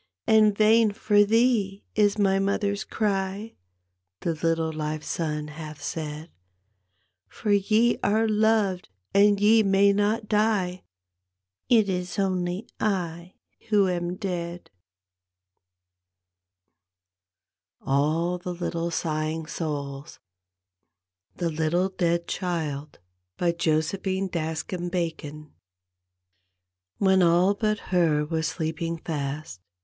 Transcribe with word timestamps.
"And 0.25 0.57
vain 0.57 0.91
for 0.93 1.23
thee 1.23 1.83
is 1.93 2.17
my 2.17 2.39
mother's 2.39 2.83
cry," 2.83 3.53
The 4.21 4.33
little 4.33 4.71
live 4.73 5.03
son 5.03 5.49
hath 5.49 5.83
said," 5.83 6.31
For 7.27 7.51
ye 7.51 7.99
are 8.01 8.27
loved 8.27 8.89
and 9.13 9.39
ye 9.39 9.61
may 9.61 9.93
not 9.93 10.27
dit— 10.27 10.81
It 11.69 11.87
is 11.87 12.17
only 12.17 12.65
I 12.79 13.35
who 13.69 13.87
am 13.87 14.15
dead 14.15 14.71
1" 17.81 17.99
THE 18.43 18.51
LITTLE 21.43 21.89
DEAD 21.89 22.27
CHILD: 22.27 22.97
Josephine 23.59 24.29
daskam 24.29 24.89
BACON 24.89 25.51
When 26.97 27.21
all 27.21 27.53
but 27.53 27.77
her 27.93 28.25
were 28.25 28.41
sleeping 28.41 28.97
fast. 28.97 29.61